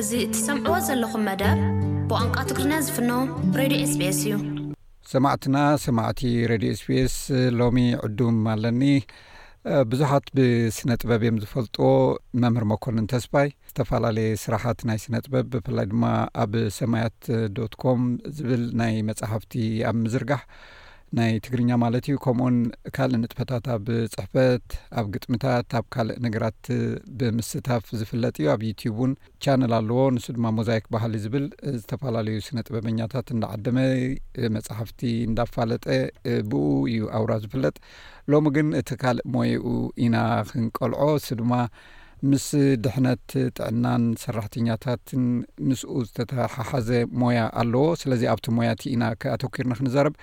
እዚ 0.00 0.12
እትሰምዕዎ 0.24 0.74
ዘለኹም 0.86 1.22
መደብ 1.28 1.58
ብቋንቋ 2.10 2.36
ትግሪና 2.50 2.74
ዝፍኖ 2.84 3.10
ሬድዮ 3.60 3.80
ስቤስ 3.90 4.14
እዩ 4.26 4.34
ሰማዕትና 5.10 5.56
ሰማዕቲ 5.84 6.20
ሬድዮ 6.52 6.70
ስቢስ 6.80 7.14
ሎሚ 7.58 7.78
ዕዱም 8.06 8.36
ኣለኒ 8.52 8.82
ብዙሓት 9.90 10.26
ብስነ 10.38 10.90
ጥበብ 11.02 11.22
እዮም 11.26 11.40
ዝፈልጥዎ 11.42 11.84
መምህር 12.44 12.64
መኮንን 12.72 13.10
ተስባይ 13.14 13.48
ዝተፈላለየ 13.72 14.40
ስራሓት 14.44 14.80
ናይ 14.90 15.00
ስነ 15.04 15.14
ጥበብ 15.26 15.48
ብፍላይ 15.54 15.86
ድማ 15.92 16.04
ኣብ 16.44 16.54
ሰማያት 16.78 17.18
ዶት 17.58 17.76
ኮም 17.84 18.02
ዝብል 18.38 18.64
ናይ 18.82 18.94
መጻሓፍቲ 19.10 19.52
ኣብ 19.90 19.98
ምዝርጋሕ 20.04 20.42
ናይ 21.18 21.32
ትግርኛ 21.44 21.70
ማለት 21.82 22.04
እዩ 22.10 22.16
ከምኡን 22.24 22.56
ካልእ 22.96 23.18
ንጥፈታት 23.22 23.64
ኣብ 23.74 23.86
ፅሕፈት 24.12 24.66
ኣብ 24.98 25.06
ግጥምታት 25.14 25.70
ኣብ 25.78 25.86
ካልእ 25.94 26.18
ነገራት 26.26 26.62
ብምስታፍ 27.20 27.86
ዝፍለጥ 28.00 28.36
እዩ 28.42 28.46
ኣብ 28.52 28.60
ዩትብ 28.68 28.92
እውን 29.00 29.12
ቻነል 29.46 29.72
ኣለዎ 29.78 29.98
ንሱ 30.16 30.26
ድማ 30.36 30.46
ሙዛይክ 30.58 30.84
ባህሊ 30.96 31.14
ዝብል 31.24 31.46
ዝተፈላለዩ 31.80 32.36
ስነ 32.50 32.58
ጥበበኛታት 32.68 33.26
እንዳዓደመ 33.36 33.76
መፅሕፍቲ 34.58 35.00
እንዳፋለጠ 35.30 35.84
ብኡ 36.52 36.62
እዩ 36.92 37.02
ኣውራ 37.20 37.32
ዝፍለጥ 37.44 37.76
ሎሚ 38.34 38.46
ግን 38.58 38.70
እቲ 38.82 38.90
ካልእ 39.04 39.26
ሞየኡ 39.36 39.66
ኢና 40.06 40.16
ክንቀልዖ 40.54 41.02
እሱ 41.20 41.30
ድማ 41.44 41.52
ምስ 42.30 42.46
ድሕነት 42.84 43.30
ጥዕናን 43.58 44.04
ሰራሕተኛታትን 44.24 45.24
ምስኡ 45.68 45.92
ዝተተሓሓዘ 46.08 46.88
ሞያ 47.22 47.42
ኣለዎ 47.62 47.84
ስለዚ 48.02 48.22
ኣብቲ 48.34 48.46
ሞያቲ 48.60 48.82
ኢና 48.96 49.04
ክኣተኪርና 49.24 49.74
ክንዛረብ 49.80 50.14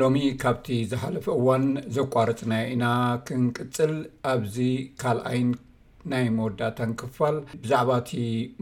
ሎሚ 0.00 0.16
ካብቲ 0.42 0.66
ዝሓለፈ 0.90 1.26
እዋን 1.38 1.64
ዘቋርፅና 1.96 2.52
ኢና 2.72 2.84
ክንቅፅል 3.26 3.92
ኣብዚ 4.32 4.56
ካልኣይን 5.02 5.50
ናይ 6.12 6.24
መወዳእታንክፋል 6.36 7.36
ብዛዕባእቲ 7.62 8.10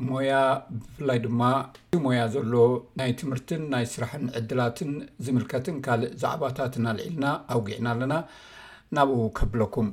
ሞያ 0.08 0.32
ብፍላይ 0.82 1.18
ድማ 1.24 1.42
ሞያ 2.04 2.20
ዘሎ 2.34 2.52
ናይ 3.00 3.10
ትምህርትን 3.22 3.62
ናይ 3.74 3.86
ስራሕን 3.94 4.26
ዕድላትን 4.40 4.92
ዝምልከትን 5.26 5.76
ካልእ 5.86 6.14
ዛዕባታት 6.22 6.76
እናልዒልና 6.80 7.24
ኣውጊዕና 7.56 7.86
ኣለና 7.96 8.14
ናብኡ 8.98 9.20
ከብለኩም 9.40 9.88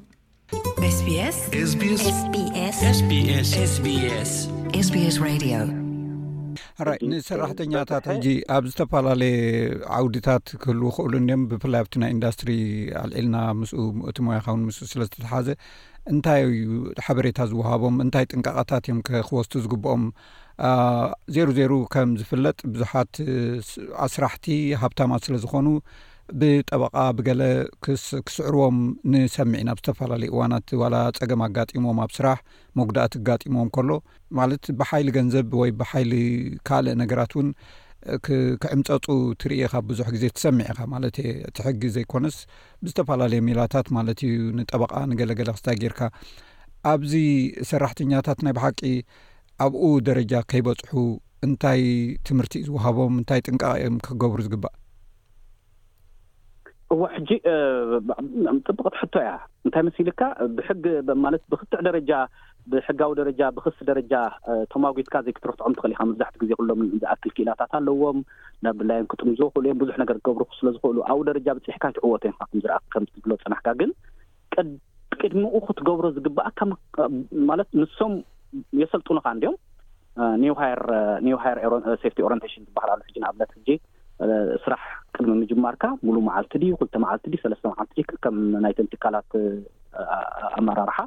አራይ 6.81 6.97
ንሰራሕተኛታት 7.11 8.05
ሕጂ 8.11 8.25
ኣብ 8.55 8.63
ዝተፈላለየ 8.71 9.37
ዓውድታት 9.97 10.45
ክህልዉ 10.61 10.89
ክእሉ 10.97 11.13
እዮም 11.21 11.41
ብፍላይ 11.51 11.81
ኣብቲ 11.83 11.95
ናይ 12.03 12.11
ኢንዳስትሪ 12.15 12.49
ኣልዒልና 13.03 13.37
ምስኡ 13.61 13.81
ምእቲ 13.99 14.17
ሞያካውን 14.27 14.63
ምስ 14.67 14.77
ስለ 14.91 15.01
ዝተተሓዘ 15.09 15.47
እንታይዩ 16.13 16.71
ሓበሬታ 17.05 17.39
ዝውሃቦም 17.53 17.95
እንታይ 18.05 18.25
ጥንቃቐታት 18.31 18.83
እዮም 18.87 18.99
ከክወስቱ 19.07 19.53
ዝግብኦም 19.65 20.03
ዜሩ 21.35 21.49
ዜሩ 21.57 21.73
ከም 21.93 22.09
ዝፍለጥ 22.21 22.57
ብዙሓት 22.75 23.13
ኣስራሕቲ 24.07 24.47
ሃብታማት 24.81 25.25
ስለ 25.27 25.35
ዝኮኑ 25.43 25.67
ብጠበቃ 26.39 26.93
ብገለ 27.17 27.41
ክስዕርቦም 27.85 28.77
ንሰሚዒ 29.11 29.57
ኢናብ 29.61 29.77
ዝተፈላለዩ 29.81 30.29
እዋናት 30.33 30.69
ዋላ 30.81 30.95
ፀገም 31.19 31.41
ኣጋጢሞም 31.45 31.99
ኣብ 32.03 32.11
ስራሕ 32.17 32.39
መጉዳኣት 32.79 33.13
ክጋጢሞዎም 33.19 33.69
ከሎ 33.75 33.89
ማለት 34.39 34.65
ብሓይሊ 34.79 35.07
ገንዘብ 35.17 35.51
ወይ 35.61 35.71
ብሓይሊ 35.79 36.13
ካልእ 36.69 36.95
ነገራት 37.01 37.31
እውን 37.37 37.47
ክዕምፀጡ 38.63 39.05
ትርኢካ 39.43 39.73
ብዙሕ 39.89 40.07
ግዜ 40.15 40.25
ትሰሚዒኢኻ 40.35 40.81
ማለትእየ 40.93 41.31
ትሕጊ 41.59 41.81
ዘይኮነስ 41.95 42.37
ብዝተፈላለየ 42.83 43.43
ሜላታት 43.47 43.89
ማለት 43.97 44.21
እዩ 44.29 44.37
ንጠበቃ 44.59 44.93
ንገለገለ 45.13 45.51
ክስታይ 45.57 45.77
ጌርካ 45.83 46.01
ኣብዚ 46.93 47.13
ሰራሕተኛታት 47.71 48.41
ናይ 48.47 48.55
ብሓቂ 48.59 48.79
ኣብኡ 49.65 49.81
ደረጃ 50.09 50.33
ከይበፅሑ 50.51 50.93
እንታይ 51.47 51.81
ትምህርቲ 52.29 52.55
ዝውሃቦም 52.67 53.13
እንታይ 53.21 53.41
ጥንቃቅ 53.47 53.73
እዮም 53.81 53.97
ክክገብሩ 54.05 54.39
ዝግባእ 54.47 54.73
እዎ 56.93 57.01
ሕጂጥብቅት 57.15 58.95
ሕቶ 59.01 59.13
እያ 59.23 59.31
እንታይ 59.65 59.83
ምስልካ 59.87 60.21
ብሕጊማት 60.57 61.43
ብክትዕ 61.51 61.79
ደረጃ 61.87 62.11
ብሕጋዊ 62.71 63.11
ደረጃ 63.19 63.41
ብክሲ 63.57 63.77
ደረጃ 63.89 64.13
ተማጉትካ 64.73 65.15
ዘይክትረትዖም 65.25 65.75
ትኽእል 65.77 65.93
ኢካ 65.95 66.01
መብዛሕቲ 66.09 66.35
ግዜ 66.43 66.51
ክሎም 66.59 66.81
ዝኣክል 67.01 67.31
ክኢላታት 67.35 67.71
ኣለዎም 67.79 68.17
ናብ 68.65 68.75
ብላዮን 68.79 69.07
ክጥምዝክእሉ 69.11 69.63
እዮም 69.67 69.79
ብዙሕ 69.83 69.95
ነገር 70.03 70.17
ክገብሩ 70.21 70.45
ስለዝኽእሉ 70.59 70.97
ኣብኡ 71.09 71.21
ደረጃ 71.29 71.47
ብፅሕካ 71.57 71.83
ይትዕወት 71.91 72.25
ዝርአ 72.63 72.77
ከምብሎ 72.95 73.31
ፅናሕካ 73.43 73.67
ግን 73.81 73.91
ቅድሚኡ 75.21 75.55
ክትገብሮ 75.67 76.05
ዝግብአካማለት 76.17 77.69
ምሶም 77.81 78.15
የሰልጡኑካ 78.81 79.27
እንድኦም 79.37 79.57
ኒሃኒውሃር 80.43 81.59
ፍቲ 82.03 82.17
ኦርንቴሽን 82.29 82.65
ዝበሃል 82.69 82.91
ኣሉ 82.95 83.01
ሕጂ 83.09 83.15
ንኣብለት 83.23 83.51
ሕጂ 83.57 83.67
ስራሕ 84.63 84.79
ቅድሚ 85.15 85.33
ምጅማርካ 85.41 85.85
ሙሉእ 86.07 86.23
መዓልቲ 86.27 86.53
ድዩ 86.61 86.71
ኩልተ 86.79 86.95
መዓልቲ 87.03 87.25
ድ 87.33 87.37
ሰለስተ 87.43 87.65
መዓልቲ 87.71 88.01
ድከም 88.09 88.37
ናይ 88.63 88.73
ተንቲካላት 88.77 89.31
ኣመራርሓ 90.59 90.97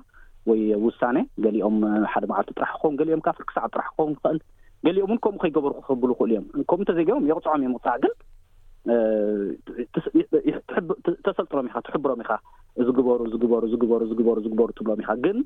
ወይ 0.50 0.60
ውሳነ 0.86 1.18
ገሊኦም 1.44 1.76
ሓደ 2.12 2.24
መዓልቲ 2.30 2.50
ጥራሕ 2.58 2.70
ክኸውን 2.76 2.94
ገሊኦምካ 3.00 3.28
ፍርክሰዕ 3.38 3.64
ጥራሕ 3.74 3.86
ክኸውን 3.90 4.12
ክኽእል 4.18 4.38
ገሊኦምውን 4.86 5.20
ከምኡ 5.24 5.40
ከይገበሩ 5.42 5.72
ክኽብሉ 5.80 6.10
ይኽእል 6.14 6.30
እዮም 6.34 6.46
ከምኡ 6.70 6.80
እንተዘይገም 6.84 7.26
የቕፅዖም 7.30 7.62
እየምቕፃዕ 7.64 7.96
ግን 8.04 8.14
ተሰልጥሮም 11.26 11.68
ኢካ 11.70 11.76
ትሕብሮም 11.88 12.22
ኢኻ 12.24 12.32
ዝግበሩ 12.86 13.20
ዝግበሩ 13.34 13.62
ዝበሩዝግበሩ 13.72 14.38
ዝግበሩ 14.46 14.68
ትብሎም 14.78 15.02
ኢካ 15.04 15.10
ግን 15.26 15.38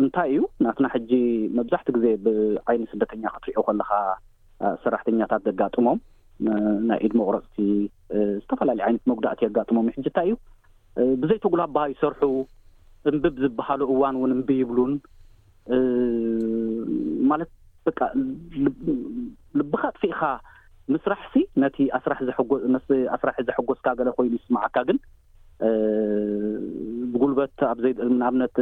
እንታይ 0.00 0.30
እዩ 0.36 0.42
ናትና 0.64 0.86
ሕጂ 0.94 1.10
መብዛሕቲ 1.58 1.88
ግዜ 1.96 2.06
ብዓይኒ 2.24 2.82
ስደተኛ 2.92 3.22
ክትሪኦ 3.34 3.62
ከለካ 3.68 3.90
ሰራሕተኛታት 4.84 5.42
ዘጋጥሞም 5.48 5.98
ናይ 6.88 6.98
ኢድመቁረፅቲ 7.06 7.56
ዝተፈላለየ 8.42 8.84
ዓይነት 8.88 9.04
መጉዳእቲ 9.10 9.40
ኣጋጥሞ 9.48 9.76
ሕጂንታይ 9.94 10.28
እዩ 10.30 10.34
ብዘይተጉል 11.22 11.60
ኣበህ 11.66 11.84
ይሰርሑ 11.92 12.22
እምብብ 13.10 13.36
ዝበሃሉ 13.42 13.82
እዋን 13.94 14.16
ውን 14.22 14.32
እምብ 14.36 14.48
ይብሉን 14.60 14.92
ማለት 17.30 17.50
ልብካ 19.58 19.82
ጥፊእካ 19.96 20.22
ምስራሕ 20.94 21.20
ሲ 21.32 21.36
ነቲ 21.62 21.76
ኣስራሒ 21.98 22.20
ዘሐጎዝካ 23.48 23.86
ገለ 23.98 24.08
ኮይኑ 24.16 24.32
ይስምዓካ 24.38 24.76
ግን 24.88 24.98
ብጉልበት 27.12 27.58
ኣዘይኣብነት 27.72 28.56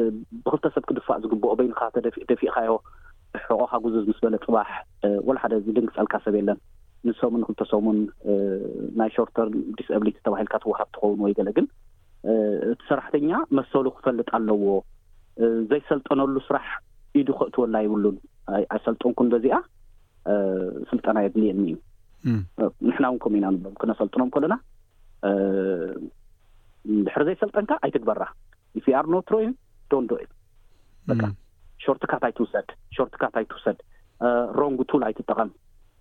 ብክልተሰብ 0.44 0.84
ክድፋእ 0.88 1.18
ዝግብኦ 1.24 1.52
በኒካ 1.60 1.80
ተደፊእደፊእካዮ 1.96 2.72
ሕቆካ 3.46 3.72
ግዙ 3.84 3.94
ዝምስ 4.06 4.18
በለ 4.24 4.34
ፅባሕ 4.46 4.70
ወላሓደ 5.28 5.52
ዝድንግፀልካ 5.66 6.14
ሰብ 6.26 6.34
የለን 6.38 6.58
ንሰሙን 7.06 7.42
ክልተሰሙን 7.46 7.98
ናይ 9.00 9.10
ሾርተርን 9.16 9.56
ዲስኣብሊቲ 9.78 10.16
ተባሂልካ 10.26 10.54
ትዋሃብ 10.64 10.88
ትኸውን 10.94 11.20
ወይ 11.24 11.34
ገለ 11.38 11.48
ግን 11.56 11.66
እቲ 12.70 12.80
ሰራሕተኛ 12.90 13.30
መሰሉ 13.58 13.84
ክፈልጥ 13.96 14.28
ኣለዎ 14.38 14.62
ዘይሰልጠነሉ 15.72 16.36
ስራሕ 16.48 16.66
ኢዱ 17.20 17.28
ክእትወላ 17.40 17.74
የብሉን 17.84 18.16
ኣይሰልጠንኩም 18.74 19.28
በዚኣ 19.34 19.56
ስልጠና 20.90 21.18
የድልየኒ 21.24 21.62
እዩ 21.72 21.76
ንሕናእውንከምኡ 22.88 23.36
ኢናንኣሎም 23.40 23.76
ክነሰልጥኖም 23.82 24.30
ከለና 24.34 24.54
እንድሕሪ 26.94 27.22
ዘይሰልጠንካ 27.28 27.70
ኣይትግበራ 27.86 28.20
ኢፊኣር 28.80 29.06
ኖትሮይን 29.14 29.52
ዶን 29.92 30.04
ዶ 30.10 30.18
እ 30.24 30.28
ርትካት 31.96 32.22
ኣይትውሰድ 32.28 32.68
ርትካት 33.06 33.34
ኣይትውሰድ 33.40 33.78
ሮንግ 34.60 34.78
ቱል 34.90 35.02
ኣይትጠቐም 35.06 35.50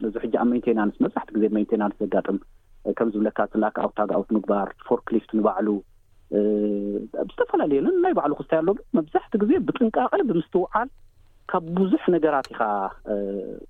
እዚ 0.06 0.16
ሕጂ 0.24 0.34
ኣብ 0.42 0.48
ሜንቴይናንስ 0.54 0.96
መብዛሕቲ 1.04 1.30
ግዜ 1.36 1.46
ሜንቴና 1.56 1.84
ዘጋጥም 2.02 2.38
ከም 2.98 3.08
ዝብለካ 3.14 3.40
ስላክኣውታግውት 3.54 4.30
ምግባር 4.36 4.68
ፎርክሊፍት 4.88 5.32
ንባዕሉ 5.38 5.68
ዝተፈላለየን 7.30 7.88
ናይ 8.04 8.14
ባዕሉ 8.20 8.34
ክስታይ 8.40 8.60
ኣሎ 8.62 8.70
መብዛሕቲ 8.98 9.34
ግዜ 9.44 9.52
ብጥንቃቅል 9.68 10.22
ብምስትውዓል 10.30 10.90
ካብ 11.52 11.66
ብዙሕ 11.80 12.04
ነገራት 12.16 12.48
ኢኻ 12.54 12.62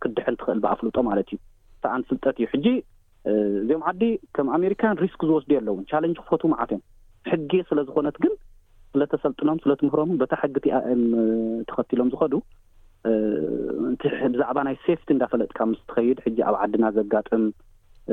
ክድሕን 0.04 0.38
ትኽእል 0.42 0.60
ብኣፍሉጦ 0.64 0.98
ማለት 1.10 1.28
እዩ 1.36 1.40
እተኣንስልጠት 1.78 2.38
እዩ 2.42 2.48
ሕጂ 2.54 2.68
እዚኦም 3.62 3.84
ዓዲ 3.92 4.04
ከም 4.36 4.48
ኣሜሪካን 4.58 5.00
ሪስክ 5.06 5.22
ዝወስድዮ 5.30 5.58
ኣለውን 5.62 5.84
ቻለንጂ 5.92 6.16
ክፈት 6.26 6.44
መዓት 6.54 6.70
እዮም 6.74 6.84
ሕጊ 7.32 7.52
ስለ 7.70 7.80
ዝኮነት 7.88 8.18
ግን 8.24 8.34
ስለ 8.92 9.02
ተሰልጥኖም 9.12 9.58
ስለ 9.64 9.72
ትምህሮም 9.80 10.12
በታ 10.24 10.34
ሕጊ 10.44 10.54
እቲኣዮም 10.62 11.04
ተኸቲሎም 11.70 12.10
ዝኸዱ 12.14 12.34
ብዛዕባ 14.34 14.58
ናይ 14.68 14.76
ሴፍቲ 14.86 15.08
እንዳፈለጥካ 15.16 15.60
ምስ 15.72 15.80
ትኸይድ 15.90 16.18
ሕጂ 16.26 16.38
ኣብ 16.50 16.56
ዓድና 16.64 16.86
ዘጋጥም 16.98 17.44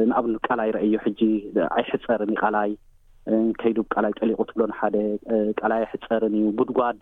ንኣብኒ 0.08 0.34
ቃላይ 0.48 0.68
ርአዩ 0.76 0.94
ሕጂ 1.04 1.20
ዓይሕፀርን 1.78 2.32
ቃላይ 2.42 2.70
ከይዱ 3.60 3.78
ቃላይ 3.94 4.12
ጠሊቁ 4.18 4.38
ትብሎን 4.48 4.72
ሓደ 4.78 4.96
ቃላይ 5.60 5.82
ሕፀርን 5.92 6.34
እዩ 6.38 6.46
ቡድጓድ 6.58 6.98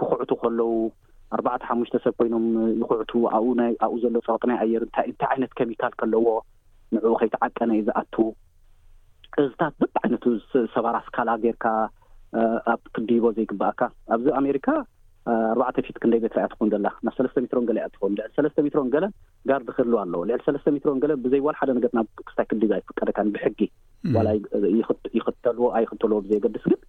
ክኩዕቱ 0.00 0.30
ከለዉ 0.42 0.70
ኣርባዕተ 1.36 1.62
ሓሙሽተ 1.68 1.98
ሰብ 2.04 2.14
ኮይኖም 2.20 2.46
ይኩዕቱ 2.80 3.12
ኣብኡ 3.36 3.92
ዘሎ 4.02 4.16
ፀቕጢናይ 4.26 4.58
ኣየሩ 4.64 4.82
እንታይ 4.88 5.08
ዓይነት 5.32 5.52
ኬሚካል 5.60 5.92
ከለዎ 6.00 6.26
ንዕኡ 6.94 7.12
ከይትዓቀነ 7.20 7.70
እዩ 7.76 7.82
ዝኣቱ 7.88 8.14
እዚታት 9.42 9.74
ብ 9.82 9.88
ዓይነቱ 10.02 10.24
ሰባራስካል 10.74 11.28
ጌርካ 11.44 11.64
ኣብ 12.74 12.82
ክድይቦ 12.94 13.24
ዘይግባእካኣብዚ 13.36 14.26
ኣሜሪካ 14.40 14.66
ኣርባዕተ 15.30 15.76
ፊት 15.86 15.96
ክንደይ 16.02 16.20
ቤትራ 16.24 16.38
እያ 16.40 16.48
ትኩን 16.52 16.68
ዘላ 16.74 16.86
ናብ 17.06 17.14
ሰለስተ 17.18 17.36
ሜትሮን 17.44 17.64
ገ 17.68 17.72
እያትኮን 17.80 18.14
ልዕሊ 18.18 18.30
ሰለስተ 18.38 18.62
ሜትሮን 18.66 18.88
ገለን 18.94 19.12
ጋርዲ 19.48 19.68
ክህልዋ 19.76 19.98
ኣለዎ 20.04 20.20
ልዕሊ 20.30 20.40
ሰለስተ 20.46 20.72
ሜትሮን 20.76 20.98
ገለን 21.02 21.18
ብዘይ 21.24 21.40
ዋል 21.46 21.56
ሓደ 21.60 21.70
ነገር 21.78 21.90
ናብክስታይ 21.98 22.46
ክዲዛ 22.50 22.72
ፍቀደካ 22.88 23.18
ብሕጊ 23.34 23.60
ዋይኽተልዎ 24.16 25.66
ኣ 25.76 25.82
ይክተልዎ 25.84 26.18
ብዘየገድስ 26.24 26.64
ግን 26.72 26.80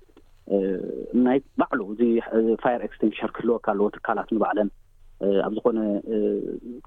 ናይ 1.25 1.37
ባዕሉ 1.61 1.79
እዚ 1.93 2.01
ፋክስቴንሽር 2.63 3.29
ክህልወካ 3.35 3.67
ኣለዎ 3.73 3.87
ትካላት 3.97 4.29
ንባዕለን 4.35 4.69
ኣብ 5.47 5.53
ዝኮነ 5.57 5.79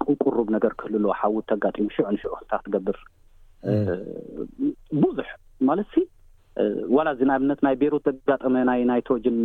ቅቅሩብ 0.05 0.47
ነገር 0.57 0.73
ክህል 0.81 0.93
ለዋ 1.03 1.13
ሓው 1.21 1.37
ተጋጢሙ 1.51 1.87
ሽዑ 1.95 2.05
ንሽዑ 2.15 2.33
ክታክ 2.41 2.61
ትገብር 2.67 2.97
ብዙሕ 5.03 5.29
ማለት 5.69 5.87
ሲ 5.95 6.05
ዋላ 6.97 7.07
እዚ 7.15 7.21
ናይ 7.29 7.37
ኣብነት 7.39 7.59
ናይ 7.67 7.75
ቤሮት 7.81 8.03
ተጋጠመ 8.09 8.53
ናይ 8.69 8.79
ናይትሮጅን 8.91 9.39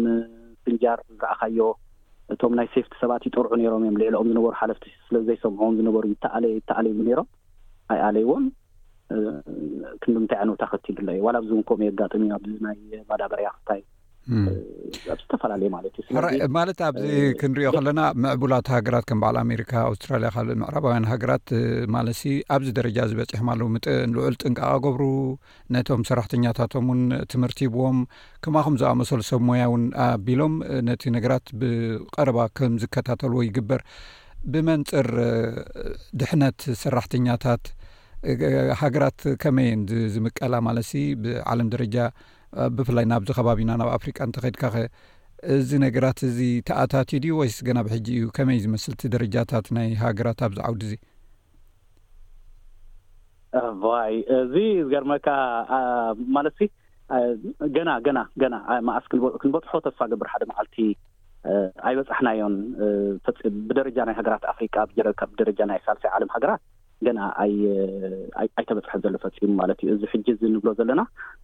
ፍንጃር 0.64 0.98
ዛዕካዮ 1.22 1.58
እቶም 2.34 2.52
ናይ 2.58 2.66
ሴፍቲ 2.74 2.92
ሰባት 3.02 3.22
ይጠርዑ 3.28 3.52
ነይሮም 3.60 3.82
እዮም 3.84 3.96
ልዕሊኦም 4.00 4.28
ዝነበሩ 4.32 4.52
ሓለፍቲ 4.60 4.84
ስለዘይሰምዖዎም 5.06 5.74
ዝነበሩ 5.78 6.04
ይተለየ 6.12 6.52
ይተኣለይ 6.58 6.92
ነሮም 6.98 7.28
ኣይ 7.92 8.00
ኣለይዎም 8.08 8.44
ክምዲምንታይ 10.02 10.38
ኣንታ 10.44 10.62
ክቲድሎ 10.72 11.08
እዩ 11.14 11.22
ዋላ 11.26 11.36
ኣብዚ 11.42 11.50
ውን 11.56 11.64
ከምኡ 11.70 11.82
እየ 11.86 11.92
ኣጋጥም 11.94 12.22
እ 12.26 12.30
ኣናይ 12.36 13.02
ማዳበርያ 13.10 13.48
ክታይ 13.56 13.80
ዝተፈላለዩ 15.20 15.68
ማለት 15.74 15.94
እዩማለት 16.00 16.80
ኣብዚ 16.88 17.04
ክንሪኦ 17.40 17.68
ከለና 17.76 18.00
መዕቡላት 18.24 18.66
ሃገራት 18.74 19.04
ከም 19.08 19.20
በዓል 19.22 19.36
ኣሜሪካ 19.42 19.72
ኣስትራልያ 19.92 20.28
ካልእ 20.34 20.56
ምዕራባውያን 20.60 21.06
ሃገራት 21.12 21.46
ማለትሲ 21.94 22.22
ኣብዚ 22.56 22.68
ደረጃ 22.78 22.98
ዝበፂሖም 23.12 23.48
ኣለዉ 23.52 23.66
ምጥን 23.76 24.12
ልዑል 24.16 24.34
ጥንቃቃ 24.42 24.68
ገብሩ 24.84 25.02
ነቶም 25.76 26.04
ሰራሕተኛታቶም 26.10 26.86
ውን 26.92 27.02
ትምህርቲ 27.32 27.60
ይብዎም 27.68 27.98
ከማኸም 28.46 28.76
ዝኣመሰሉ 28.82 29.20
ሰብ 29.30 29.42
ሞያ 29.48 29.64
እውን 29.70 29.84
ኣቢሎም 30.06 30.54
ነቲ 30.90 31.02
ነገራት 31.16 31.46
ብቀረባ 31.62 32.38
ከም 32.60 32.76
ዝከታተልዎ 32.84 33.42
ይግበር 33.48 33.82
ብመንፅር 34.52 35.08
ድሕነት 36.20 36.60
ሰራሕተኛታት 36.84 37.64
ሃገራት 38.84 39.20
ከመይ 39.42 39.70
ን 39.80 39.84
ዝምቀላ 40.14 40.54
ማለሲ 40.68 40.90
ብዓለም 41.24 41.68
ደረጃ 41.74 41.96
Äh, 42.56 42.68
ብፍላይ 42.78 43.04
ናብዚ 43.10 43.28
ኸባቢና 43.36 43.70
ናብ 43.80 43.88
ኣፍሪቃ 43.96 44.16
እንተኸድካ 44.28 44.62
ኸ 44.72 44.80
እዚ 45.54 45.70
ነገራት 45.84 46.18
እዚ 46.26 46.38
ተኣታቲ 46.68 47.10
ድ 47.24 47.30
ወይስ 47.38 47.56
ገና 47.68 47.78
ብሕጂ 47.86 48.08
እዩ 48.16 48.24
ከመይ 48.36 48.58
ዝመስልቲ 48.64 49.02
ደረጃታት 49.14 49.66
ናይ 49.76 49.88
ሃገራት 50.02 50.40
ኣብ 50.46 50.52
ዝዓውዲ 50.58 50.82
እዙ 50.86 50.92
ኣይ 54.00 54.14
እዚ 54.40 54.54
ዝገርመካ 54.84 55.26
ማለት 56.36 56.58
ገና 57.76 57.88
ገና 58.08 58.18
ገናማእስ 58.44 59.06
ክንበፅሖ 59.42 59.72
ተስፋ 59.88 60.00
ገብር 60.12 60.28
ሓደ 60.34 60.42
መዓልቲ 60.52 60.76
ኣይበፃሕናዮን 61.90 62.56
ብደረጃ 63.70 63.98
ናይ 64.10 64.18
ሃገራት 64.20 64.44
ኣፍሪ 64.52 64.68
ደረጃ 65.42 65.60
ናይ 65.72 65.80
ሳልሰይ 65.88 66.12
ዓለም 66.18 66.30
ሃገራት 66.36 66.62
ገና 67.06 67.20
ኣይተበፅሐ 68.58 68.92
ዘሎፈፅ 69.04 69.38
ማለት 69.60 69.78
እዩ 69.84 69.90
እዚ 69.96 70.02
ሕጂ 70.12 70.26
እዚ 70.34 70.42
ንብሎ 70.54 70.68
ዘለና 70.78 71.02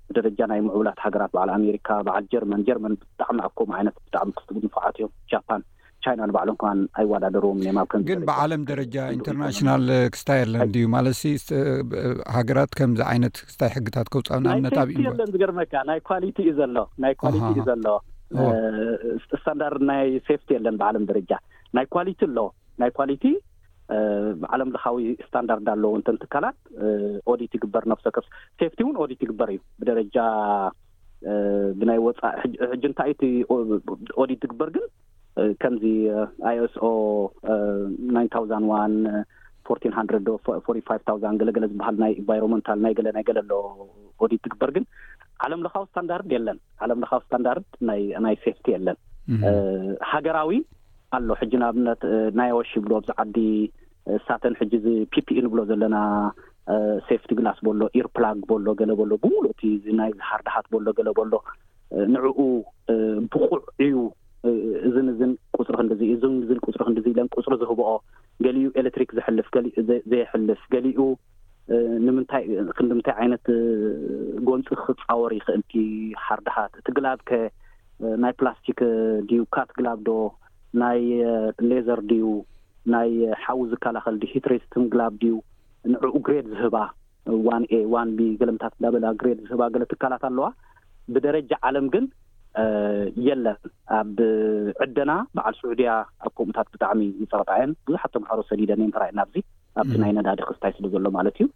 ብደረጃ 0.09 0.39
ናይ 0.53 0.61
ምዕብላት 0.67 0.99
ሃገራት 1.07 1.33
በዓል 1.37 1.51
ኣሜሪካ 1.59 1.89
በዓል 2.09 2.25
ጀርማን 2.35 2.63
ጀርመን 2.69 2.95
ብጣዕሚ 3.01 3.39
ኣከም 3.49 3.75
ዓይነት 3.79 3.97
ብጣዕሚ 4.07 4.31
ክ 4.49 4.55
ንፍዓት 4.67 4.97
እዮም 5.01 5.13
ጃፓን 5.33 5.63
ቻይና 6.07 6.23
ንባዕሎም 6.31 6.57
ከን 6.63 6.81
ኣይዋዳደርዎም 7.01 7.61
ኒብ 7.67 7.79
ከግን 7.93 8.21
ብዓለም 8.31 8.63
ደረጃ 8.71 8.95
ኢተርናሽናል 9.17 9.87
ክስታይ 10.15 10.41
ኣለን 10.45 10.63
ድዩ 10.75 10.87
ማለት 10.97 11.49
ሃገራት 12.37 12.73
ከምዚ 12.81 13.01
ዓይነት 13.13 13.37
ክስታይ 13.49 13.73
ሕግታት 13.79 14.09
ከውፃ 14.15 14.31
ኣብነት 14.37 14.79
ብእለን 14.91 15.33
ዝገርመካ 15.35 15.73
ናይ 15.91 16.01
እዩ 16.45 16.49
ዘሎ 16.61 16.77
ናይቲ 17.05 17.25
እዩ 17.55 17.65
ዘሎ 17.71 17.87
ስታንዳርድ 19.29 19.83
ናይ 19.93 20.07
ሴፍቲ 20.29 20.49
የለን 20.57 20.79
ብዓለም 20.83 21.05
ደረጃ 21.11 21.31
ናይ 21.79 21.85
ኳሊቲ 21.97 22.21
ኣሎናይ 22.31 22.91
ዓለምለካዊ 24.55 25.07
ስታንዳርድ 25.27 25.67
ኣለውንተንትካላት 25.75 26.57
ዲት 27.41 27.53
ይግበር 27.57 27.85
ነፍሶ 27.93 28.05
ሴፍቲ 28.61 28.79
እውን 28.85 28.97
ዲት 29.13 29.21
ይግበር 29.25 29.51
እዩ 29.55 29.61
ብደረጃ 29.81 30.17
ብናይ 31.79 32.01
ወፃእ 32.07 32.35
ሕጂእንታይኢቲ 32.73 33.23
ዲት 34.31 34.43
ይግበር 34.47 34.69
ግን 34.77 34.87
ከምዚ 35.63 35.85
ይስኦ 36.59 36.87
ዋ 38.73 38.79
ፈ 39.69 39.79
ዶፈ 40.27 40.47
ውዛን 41.17 41.39
ገለገለ 41.41 41.65
ዝበሃል 41.73 41.97
ናይ 42.05 42.13
ኤንቫይሮሜንታል 42.21 42.79
ናይ 42.87 42.95
ገለ 42.99 43.09
ናይ 43.19 43.25
ገለ 43.29 43.41
ኣሎ 43.59 44.21
ዲት 44.33 44.41
ትግበር 44.47 44.71
ግን 44.77 44.85
ዓለምለካዊ 45.47 45.85
ስታንዳርድ 45.91 46.31
የለን 46.37 46.59
ዓለምለካዊ 46.85 47.21
ስታንዳርድ 47.27 47.67
ናይ 48.27 48.35
ሴፍቲ 48.45 48.67
የለን 48.75 48.99
ሃገራዊ 50.13 50.57
ኣሎ 51.17 51.31
ሕጂ 51.41 51.53
ንኣብነት 51.63 52.01
ናይ 52.39 52.49
ኣወሽ 52.55 52.71
ይብሎ 52.77 52.91
ኣብዚ 53.01 53.11
ዓዲ 53.23 53.37
ሳተን 54.27 54.55
ሕጂ 54.61 54.73
ዚ 54.85 54.89
ፒፒኢን 55.15 55.47
ብሎ 55.53 55.61
ዘለና 55.71 55.97
ሴፍቲ 57.09 57.31
ግላስ 57.39 57.59
በሎ 57.67 57.81
ኢር 57.99 58.07
ፕላግ 58.17 58.39
በሎ 58.51 58.67
ገለ 58.81 58.93
በሎ 59.01 59.11
ብምሉቲናይ 59.23 60.11
ሓርዳሃት 60.31 60.67
በሎ 60.73 60.87
ገለ 60.99 61.09
በሎ 61.19 61.33
ንዕኡ 62.15 62.41
ብቑዕዩ 63.33 63.97
እዝን 64.89 65.07
እዝን 65.13 65.31
ቁፅሪ 65.57 65.75
ክንዲ 65.79 65.93
እ 66.15 66.19
ን 66.33 66.59
ፅሪ 66.65 66.79
ክንዲዝኢለን 66.89 67.29
ቁፅሪ 67.37 67.55
ዝህብኦ 67.63 67.91
ገሊኡ 68.45 68.69
ኤሌትሪክ 68.83 69.11
ዝሕልፍ 69.19 69.47
ገሊኡ 69.55 69.75
ዘይሕልፍ 70.13 70.61
ገሊኡ 70.75 71.01
ንምታይ 72.07 72.45
ክዲምንታይ 72.77 73.15
ዓይነት 73.23 73.47
ጎንፂ 74.49 74.69
ክፃወር 74.83 75.33
ይክእልቲ 75.39 75.73
ሓርዳሃት 76.27 76.73
እቲ 76.81 76.87
ግላብ 76.99 77.21
ከ 77.31 77.41
ናይ 78.25 78.33
ፕላስቲክ 78.41 78.81
ድዩካት 79.31 79.71
ግላብ 79.79 79.99
ዶ 80.11 80.13
ናይ 80.83 81.01
ሌዘር 81.71 82.01
ድዩ 82.11 82.25
ናይ 82.95 83.11
ሓዊ 83.45 83.61
ዝከላኸል 83.73 84.17
ዲ 84.23 84.27
ሂትሬስትንግላብ 84.35 85.13
ድዩ 85.23 85.35
ንዕኡ 85.93 86.15
ግሬድ 86.27 86.47
ዝህባ 86.61 86.77
ዋን 87.49 87.63
ኤ 87.77 87.79
ዋን 87.95 88.09
ገለምታት 88.41 88.75
ዳበላ 88.83 89.07
ግሬድ 89.21 89.39
ዝህባ 89.51 89.63
ገለ 89.75 89.85
ትካላት 89.93 90.23
ኣለዋ 90.29 90.47
ብደረጃ 91.15 91.51
ዓለም 91.69 91.87
ግን 91.95 92.05
የለን 93.27 93.57
ኣብ 93.99 94.17
ዕደና 94.85 95.13
በዓል 95.37 95.55
ስዑድያ 95.61 95.91
ኣብ 96.27 96.33
ከምኡታት 96.39 96.69
ብጣዕሚ 96.75 97.01
ይፀቅጣዐየን 97.23 97.73
ብዙሓቶም 97.87 98.23
ካሮ 98.29 98.39
ሰዲደን 98.51 98.83
የንትራእናኣዚ 98.85 99.35
ኣብዚ 99.83 99.95
ናይ 100.03 100.13
ነዳዲ 100.19 100.41
ክስታይ 100.49 100.73
ስለ 100.77 100.85
ዘሎ 100.95 101.05
ማለት 101.19 101.37
እዩ 101.45 101.47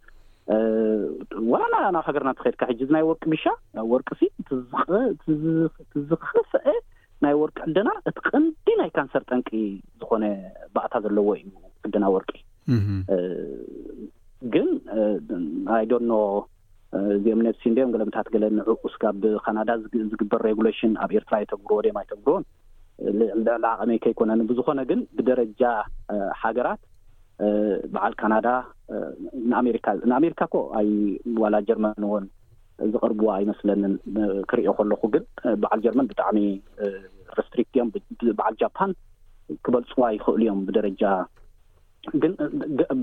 ዋላና 1.53 1.85
ናብ 1.95 2.03
ሃገርና 2.07 2.31
ትኸድካ 2.37 2.61
ሕጂ 2.69 2.79
እናይ 2.87 3.03
ወቂ 3.09 3.23
ብሻ 3.33 3.43
ወርቂሲ 3.91 4.21
ዝኽፍአ 6.09 6.61
ናይ 7.25 7.33
ወርቂ 7.41 7.57
ዕድና 7.69 7.89
እቲ 8.09 8.15
ቅንዲ 8.29 8.67
ናይ 8.79 8.89
ካንሰር 8.95 9.23
ጠንቂ 9.31 9.49
ዝኮነ 9.99 10.25
ባእታ 10.75 10.93
ዘለዎ 11.05 11.27
እዩ 11.39 11.47
ዕድና 11.87 12.05
ወርቂ 12.15 12.31
ግን 14.53 14.69
ሃይዶኖ 15.73 16.11
እዚኦምነሲንደኦም 17.15 17.93
ገለምታት 17.93 18.27
ገለ 18.33 18.45
ንዕቁስካብ 18.57 19.21
ካናዳ 19.45 19.69
ዝግበር 20.09 20.41
ሬግሌሽን 20.49 20.91
ኣብ 21.03 21.11
ኤርትራ 21.19 21.35
የተግብርዎ 21.43 21.77
ደማ 21.87 21.99
ይተግብርቦን 22.05 22.43
ዕዓቐመይ 23.65 23.99
ከይኮነኒ 24.03 24.41
ብዝኮነ 24.49 24.81
ግን 24.91 24.99
ብደረጃ 25.17 25.63
ሃገራት 26.43 26.81
በዓል 27.93 28.13
ካናዳ 28.21 28.47
ንኣካ 29.51 29.87
ንኣሜሪካ 30.11 30.41
ኮ 30.53 30.57
ዋላ 31.43 31.55
ጀርመን 31.69 31.95
እውን 32.09 32.25
ዝቅርብዋ 32.93 33.27
ኣይመስለኒን 33.39 33.93
ክርኦ 34.49 34.67
ከለኹ 34.77 35.01
ግን 35.13 35.23
በዓል 35.63 35.79
ጀርመን 35.85 36.09
ብጣዕሚ 36.11 36.37
ረስትሪክት 37.37 37.73
እዮም 37.75 37.89
በዓል 38.39 38.55
ጃፓን 38.61 38.91
ክበልፅዋ 39.65 40.05
ይኽእል 40.15 40.41
እዮም 40.45 40.59
ብደረጃ 40.67 41.03
ግን 42.23 42.33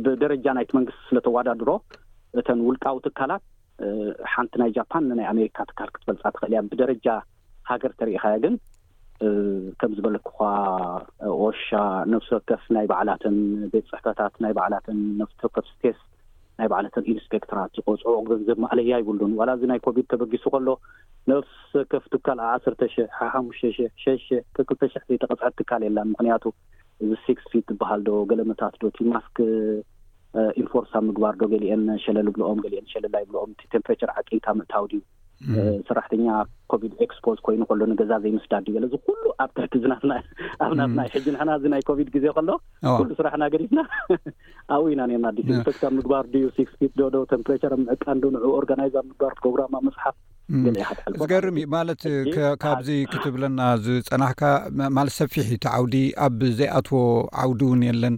ብደረጃ 0.07 0.47
ናይቲ 0.59 0.71
መንግስቲ 0.79 1.00
ስለተዋዳድሮ 1.11 1.71
እተን 2.41 2.59
ውልጣዊ 2.69 2.97
ትካላት 3.07 3.45
ሓንቲ 4.33 4.53
ናይ 4.62 4.71
ጃፓን 4.77 5.05
ንናይ 5.11 5.27
ኣሜሪካ 5.35 5.59
ትካል 5.71 5.89
ክትበልፃ 5.95 6.25
ትኽእል 6.35 6.53
እያ 6.55 6.61
ብደረጃ 6.73 7.07
ሃገር 7.71 7.93
ተርኢኸየ 8.00 8.35
ግን 8.45 8.55
ከም 9.81 9.93
ዝበለክኳ 9.97 10.39
ቆሻ 11.41 11.69
ነፍሲ 12.12 12.31
ወከፍ 12.37 12.62
ናይ 12.77 12.87
ባዕላትን 12.93 13.37
ቤት 13.73 13.87
ፅሕፈታት 13.93 14.35
ናይ 14.45 14.53
ባዕላትን 14.59 14.99
ነፍከቴስ 15.21 15.99
ናይ 16.61 16.69
ባዕለትን 16.73 17.05
ኢንስፔክተራት 17.12 17.79
ይቆፅ 17.79 18.00
ገንዘብ 18.31 18.57
ማዕለያ 18.64 18.95
ይብሉን 19.02 19.33
ዋላ 19.40 19.50
እዚ 19.57 19.62
ናይ 19.71 19.79
ኮቪድ 19.87 20.07
ተበጊሱ 20.12 20.45
ከሎ 20.55 20.69
ነፍስ 21.31 21.55
ከፍ 21.93 22.05
ትካልኣ 22.14 22.45
ዓሰርተ 22.55 22.81
ሽሕ 22.95 23.09
ሓ 23.19 23.29
ሓሙሽተ 23.35 23.71
ሽ 23.76 23.79
ሸሽ 24.02 24.23
ሽ 24.31 24.40
ተክልተ 24.57 24.83
ሽሕ 24.95 25.05
ተቅፅዐ 25.23 25.50
ትካል 25.61 25.85
የላን 25.87 26.11
ምክንያቱ 26.14 26.45
እዚ 27.05 27.11
ስክስ 27.26 27.47
ፊት 27.52 27.67
ዝበሃልዶ 27.75 28.11
ገለመታት 28.33 28.75
ዶ 28.83 28.90
እቲ 28.93 28.99
ማስክ 29.12 29.38
ኢንፎርሳ 30.62 30.93
ምግባር 31.09 31.35
ዶ 31.40 31.49
ገሊአን 31.55 31.85
ሸለል 32.05 32.29
ብልኦም 32.35 32.61
ገሊአን 32.67 32.90
ሸለላ 32.95 33.17
ይብልኦም 33.25 33.52
ቴምፐሬቸር 33.75 34.12
ዓቂይታ 34.21 34.47
ምእታው 34.59 34.85
ድዩ 34.90 35.00
ሰራሕተኛ 35.88 36.25
ኮቪድ 36.73 36.92
ኤክስፖዝ 37.04 37.38
ኮይኑ 37.47 37.61
ከሎኒገዛ 37.68 38.11
ዘይመስዳ 38.25 38.52
ዲዩ 38.64 38.75
በለዚ 38.76 38.94
ኩሉ 39.06 39.23
ኣሕቲ 39.44 39.73
ኣብናትናይ 40.64 41.09
ሕጂ 41.14 41.26
ንሕና 41.35 41.50
እዚ 41.59 41.64
ናይ 41.75 41.82
ኮቪድ 41.88 42.09
ግዜ 42.16 42.26
ከሎ 42.37 42.49
ኩሉ 42.99 43.09
ስራሕ 43.18 43.32
ና 43.42 43.49
ገዲፍና 43.54 43.80
ኣብኡ 44.75 44.82
ኢና 44.94 45.02
ርና 45.12 45.26
ኣዲካብ 45.32 45.92
ምግባር 45.99 46.25
ድዩ 46.35 46.47
ስክስፒ 46.56 46.80
ዶዶ 47.00 47.14
ቴምፐሬቸርምዕጣ 47.32 48.04
ዶን 48.25 48.37
ኦርጋናይ 48.59 48.90
ብ 48.94 49.04
ምግባር 49.11 49.32
ፕሮግራምኣብ 49.40 49.82
መፅሓፍ 49.88 50.16
ገይትልዝገርም 50.66 51.59
እዩ 51.62 51.68
ማለት 51.76 52.02
ካብዚ 52.64 52.90
ክትብለና 53.14 53.59
ዝፀናሕካ 53.87 54.42
ማለት 54.99 55.14
ሰፊሕ 55.20 55.49
እቲ 55.59 55.64
ዓውዲ 55.78 55.97
ኣብ 56.26 56.38
ዘይኣትዎ 56.61 57.00
ዓውዲ 57.44 57.61
እውን 57.68 57.82
የለን 57.88 58.16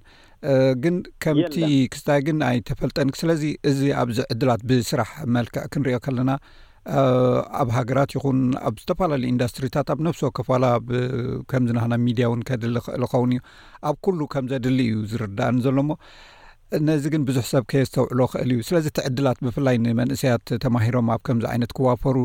ግን 0.85 0.95
ከምቲ 1.23 1.57
ክስታይ 1.95 2.21
ግን 2.29 2.39
ኣይተፈልጠን 2.51 3.11
ስለዚ 3.23 3.43
እዚ 3.71 3.81
ኣብዚ 4.03 4.19
ዕድላት 4.35 4.63
ብስራሕ 4.71 5.11
መልክዕ 5.37 5.65
ክንሪኦ 5.75 5.99
ከለና 6.07 6.31
ኣብ 7.63 7.69
ሃገራት 7.77 8.11
ይኹን 8.17 8.39
ኣብ 8.69 8.75
ዝተፈላለዩ 8.83 9.29
ኢንዱስትሪታት 9.33 9.89
ኣብ 9.93 9.99
ነፍሶ 10.07 10.23
ከፋላ 10.37 10.65
ኣከምዝናና 11.43 11.93
ሚድያ 12.05 12.25
እውን 12.31 12.41
ከድሊ 12.49 12.77
ክእል 12.87 13.05
ኸውን 13.13 13.31
እዩ 13.35 13.41
ኣብ 13.89 13.97
ኩሉ 14.05 14.19
ከም 14.33 14.47
ዘድሊ 14.53 14.79
እዩ 14.93 14.97
ዝርዳአኒ 15.11 15.57
ዘሎ 15.67 15.79
ሞ 15.89 15.97
ነዚ 16.89 17.05
ግን 17.13 17.23
ብዙሕ 17.29 17.45
ሰብ 17.53 17.65
ከየ 17.73 17.83
ዝተውዕሎ 17.89 18.21
ክእል 18.33 18.51
እዩ 18.55 18.59
ስለዚ 18.69 18.87
እቲ 18.93 18.99
ዕድላት 19.09 19.39
ብፍላይ 19.49 19.77
ንመንእሰያት 19.85 20.47
ተማሂሮም 20.65 21.11
ኣብ 21.15 21.21
ከምዚ 21.29 21.45
ዓይነት 21.53 21.75
ክዋፈሩ 21.79 22.17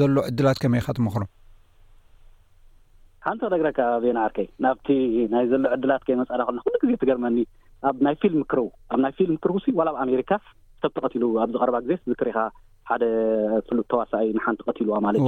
ዘሎ 0.00 0.16
ዕድላት 0.30 0.58
ከመይ 0.64 0.82
ካ 0.88 0.94
ትመክሮም 0.98 1.30
ሓንቲክደግረካ 3.26 3.80
ቤና 4.04 4.18
ርከይ 4.30 4.46
ናብቲ 4.66 4.88
ናይ 5.34 5.44
ዘሎ 5.52 5.62
ዕድላት 5.76 6.02
ከይመፃእና 6.08 6.40
ክልና 6.48 6.60
ኩሉ 6.66 6.76
ግዜ 6.84 6.92
ትገርመኒ 7.02 7.38
ኣብ 7.88 7.96
ናይ 8.06 8.14
ፊልም 8.22 8.42
ክርቡ 8.52 8.66
ኣብ 8.92 9.00
ናይ 9.06 9.12
ፊልም 9.18 9.38
ክርቡ 9.42 9.56
ዋላ 9.80 9.88
ኣብ 9.94 9.98
ኣሜሪካ 10.04 10.30
ሰብ 10.84 10.92
ተቀትሉ 10.98 11.24
ኣብዝቀረባ 11.44 11.76
ግዜ 11.86 11.94
ክሪኢኻ 12.20 12.38
ሓደ 12.88 13.04
ፍሉጥ 13.66 13.84
ተዋሳእይ 13.90 14.30
ንሓንቲ 14.36 14.60
ቀትልዋ 14.68 14.94
ማለት 15.06 15.26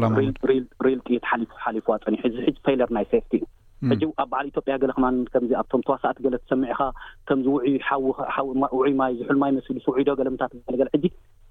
እዩሪልጢት 0.00 1.26
ሓሊፍዋ 1.64 1.94
ፀኒ 2.04 2.16
ፌለር 2.66 2.90
ናይ 2.96 3.06
ሴፍቲ 3.12 3.32
እዩ 3.94 4.02
ሕ 4.10 4.14
ኣብ 4.22 4.28
በዕል 4.32 4.46
ኢትዮጵያ 4.50 4.74
ገለከማን 4.82 5.16
ከምዚ 5.32 5.52
ኣብቶም 5.60 5.82
ተዋሳእት 5.86 6.18
ገለ 6.24 6.34
ዝሰሚዒካ 6.42 6.82
ከምዚ 7.28 7.46
ውይውማይ 8.78 9.12
ዝሕልማ 9.20 9.44
መስሉ 9.56 9.76
ስውዒዶ 9.86 10.08
ገለምታት 10.20 10.52
ለገል 10.72 10.88
ሕጂ 10.94 11.04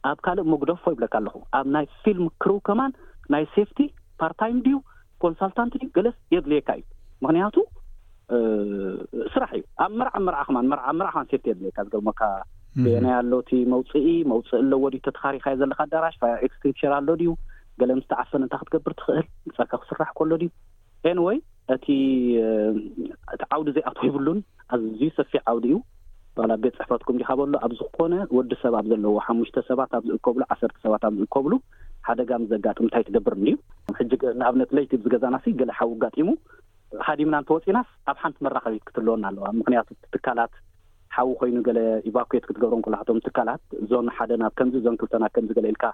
ኣብ 0.10 0.18
ካልእ 0.26 0.48
መጉደፎ 0.54 0.84
ይብለካ 0.94 1.14
ኣለኹ 1.22 1.36
ኣብ 1.60 1.68
ናይ 1.76 1.86
ፊልም 2.06 2.26
ክርብ 2.44 2.58
ከማን 2.70 2.92
ናይ 3.36 3.44
ሴፍቲ 3.56 3.80
ፓርታይም 4.24 4.58
ድዩ 4.68 4.78
ኮንሳልታንት 5.24 5.74
ገለስ 5.98 6.18
የድልየካ 6.36 6.70
እዩ 6.80 6.88
ምክንያቱ 7.26 7.56
ስራሕ 9.36 9.52
እዩ 9.60 9.64
ኣብ 9.86 9.92
መመርማመቲ 11.00 11.36
የድልካ 11.52 11.78
ዝገካ 11.94 12.22
ብአናያ 12.82 13.16
ኣሎቲ 13.24 13.50
መውፅኢ 13.72 14.08
መውፅኢ 14.32 14.60
ለዎዲቶተኻሪኻእየ 14.70 15.58
ዘለካ 15.62 15.80
ኣዳራሽ 15.88 16.16
ፋክስቴንሽር 16.22 16.92
ኣሎ 17.00 17.08
ድዩ 17.20 17.32
ገለ 17.80 17.92
ምስተዓፈን 18.00 18.42
ንታ 18.46 18.56
ክትገብር 18.66 18.94
ትኽእል 19.00 19.28
ንፀካ 19.50 19.72
ክስራሕ 19.82 20.08
ከሎ 20.20 20.32
ድዩ 20.42 20.50
ኤንወይ 21.10 21.38
እቲ 21.76 21.86
እቲ 23.34 23.42
ዓውዲ 23.56 23.68
ዘይኣተይብሉን 23.76 24.40
ኣዝዩ 24.76 25.04
ሰፊ 25.18 25.32
ዓውዲ 25.52 25.66
እዩ 25.72 25.78
ባላ 26.38 26.52
ቤት 26.64 26.76
ፅሕፍረትኩም 26.80 27.18
ዲካበሎ 27.22 27.54
ኣብ 27.66 27.72
ዝኮነ 27.80 28.14
ወዲ 28.38 28.52
ሰብ 28.64 28.76
ኣብ 28.80 28.86
ዘለዎ 28.92 29.14
ሓሙሽተ 29.26 29.58
ሰባት 29.70 29.92
ኣብ 29.98 30.04
ዝእከብሉ 30.12 30.42
ዓሰርተ 30.54 30.76
ሰባት 30.86 31.04
ኣብ 31.08 31.14
ዝእከብሉ 31.22 31.54
ሓደጋም 32.08 32.44
ዘጋጥም 32.52 32.86
ንታይ 32.88 33.04
ትገብርዩ 33.08 33.48
ሕጂ 33.98 34.12
ንኣብነት 34.40 34.72
ለይቲ 34.78 34.92
ብዝገዛናሲ 35.04 35.46
ገለ 35.60 35.72
ሓብ 35.80 35.92
ኣጋጢሙ 35.98 36.30
ሓዲምና 37.08 37.36
ንተወፂናስ 37.44 37.90
ኣብ 38.12 38.18
ሓንቲ 38.24 38.38
መራኸቢት 38.46 38.84
ክትህልወና 38.88 39.24
ኣለዋ 39.30 39.46
ምክንያቱ 39.62 39.88
ትካላት 40.14 40.54
ሓዊ 41.16 41.32
ኮይኑ 41.40 41.58
ገለ 41.68 41.80
ኢቫኮት 42.10 42.44
ክትገብሮ 42.50 42.76
ልካቶም 42.94 43.18
ትካላት 43.26 43.62
ዞን 43.90 44.08
ሓደ 44.18 44.32
ናብ 44.42 44.54
ከምዚ 44.60 44.76
ዞን 44.86 44.96
ክልተናብ 45.02 45.32
ከምዚ 45.36 45.52
ገለ 45.58 45.66
ኢልካ 45.74 45.86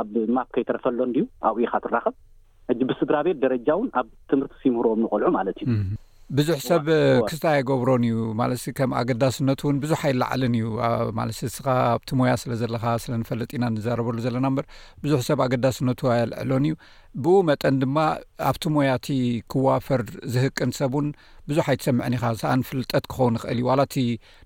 ኣብ 0.00 0.12
ማፕ 0.36 0.48
ከይተረፈሎን 0.54 1.12
ድዩ 1.14 1.24
ኣብኡኢ 1.48 1.66
ካ 1.72 1.80
ትራኸብ 1.84 2.14
እጂ 2.72 2.80
ብስድራቤት 2.90 3.38
ደረጃ 3.44 3.68
እውን 3.78 3.88
ኣብ 4.00 4.06
ትምህርቲ 4.30 4.54
ስምህርዎም 4.64 5.00
ንቆልዑ 5.04 5.28
ማለት 5.38 5.56
እዩ 5.62 5.72
ብዙሕ 6.36 6.58
ሰብ 6.66 6.86
ክስታይ 7.28 7.52
ኣይገብሮን 7.60 8.02
እዩ 8.08 8.14
ማለትሲ 8.40 8.64
ከም 8.76 8.90
ኣገዳስነት 9.00 9.60
እውን 9.64 9.76
ብዙሕ 9.82 10.00
ኣይላዕለን 10.08 10.54
እዩ 10.58 10.66
ማለስ 11.18 11.38
ስኻ 11.56 11.66
ኣብቲ 11.96 12.08
ሞያ 12.18 12.32
ስለ 12.42 12.52
ዘለካ 12.60 12.84
ስለ 13.04 13.12
ንፈለጥ 13.22 13.48
ኢና 13.56 13.64
ንዛረበሉ 13.74 14.16
ዘለና 14.26 14.46
ምበር 14.52 14.66
ብዙሕ 15.04 15.20
ሰብ 15.28 15.40
ኣገዳስነቱ 15.46 16.00
ኣየልዕሎን 16.14 16.64
እዩ 16.68 16.72
ብኡ 17.26 17.34
መጠን 17.50 17.76
ድማ 17.82 17.98
ኣብቲ 18.50 18.64
ሞያ 18.76 18.92
እቲ 19.00 19.08
ክዋፈር 19.54 20.02
ዝህቅን 20.36 20.72
ሰብ 20.78 20.92
እውን 20.96 21.10
ብዙሕ 21.50 21.66
ኣይትሰምዐኒ 21.74 22.12
ኢኻ 22.20 22.26
ስኣንፍልጠት 22.42 23.04
ክኸውን 23.12 23.34
ንኽእል 23.38 23.58
እዩ 23.60 23.66
ዋላ 23.70 23.80
እቲ 23.90 23.98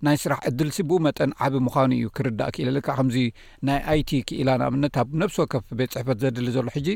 ናይ 0.08 0.18
ስራሕ 0.25 0.40
እድልሲ 0.52 0.78
ብኡ 0.90 0.99
መጠን 1.08 1.32
ዓብ 1.47 1.54
ምዃኑ 1.68 1.90
እዩ 2.00 2.08
ክርዳእ 2.18 2.52
ክእልልካ 2.58 2.88
ከምዚ 3.00 3.16
ናይ 3.68 3.80
ኣይቲ 3.94 4.11
ክኢላን 4.30 4.66
እብነት 4.70 4.97
ኣብ 5.04 5.08
ነብሶዎ 5.23 5.47
ከፍ 5.54 5.66
ቤት 5.80 5.92
ፅሕፈት 5.97 6.18
ዘድሊ 6.25 6.49
ዘሎ 6.58 6.66
ሕጂ 6.78 6.88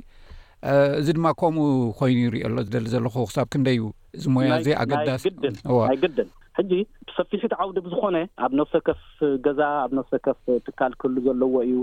እዚ 1.01 1.09
ድማ 1.17 1.29
ከምኡ 1.41 1.63
ኮይኑ 1.99 2.17
ይርኦ 2.27 2.39
ኣሎ 2.49 2.57
ዝደሊ 2.67 2.87
ዘለኹ 2.95 3.15
ክሳብ 3.29 3.47
ክንደይዩ 3.53 3.81
እዚ 4.17 4.25
ሞያ 4.35 4.57
ዘ 4.67 4.69
ኣገሲናይ 4.83 5.97
ግድን 6.03 6.29
ሕጂ 6.59 6.73
ብሰፊሒት 7.07 7.53
ዓውዲ 7.63 7.77
ብዝኮነ 7.87 8.17
ኣብ 8.47 8.53
ነፍሰከፍ 8.61 9.01
ገዛ 9.47 9.61
ኣብ 9.85 9.91
ነፍሰከፍ 9.99 10.41
ትካል 10.67 10.93
ክህሉ 11.01 11.17
ዘለዎ 11.29 11.55
እዩ 11.69 11.75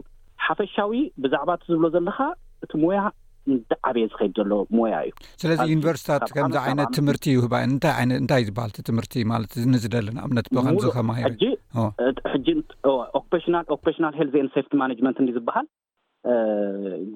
ሓፈሻዊ 0.45 0.95
ብዛዕባ 1.23 1.49
እትዝብሎ 1.59 1.85
ዘለካ 1.95 2.19
እቲ 2.65 2.71
ሞያ 2.83 3.01
ንዳ 3.51 3.71
ዓብየ 3.89 4.05
ዝኸይዱ 4.11 4.35
ዘሎ 4.41 4.53
ሞያ 4.77 4.95
እዩ 5.07 5.11
ስለዚ 5.41 5.57
ዩኒቨርስታት 5.73 6.23
ከምዚ 6.35 6.57
ዓይነት 6.65 6.89
ትምህርቲ 6.99 7.25
ዩህ 7.35 7.45
ይ 7.61 7.65
እንታይ 8.15 8.43
ዝበሃልቲ 8.49 8.79
ትምህርቲ 8.89 9.13
ማለትንዝደሊ 9.33 10.07
ንኣብነት 10.17 10.49
ብከምዚ 10.55 10.85
ከማሂሕጂጂሽና 10.97 11.75
ሄ 14.19 14.27
ቲ 14.71 14.75
ማት 15.07 15.19
ን 15.25 15.29
ዝበሃል 15.37 15.67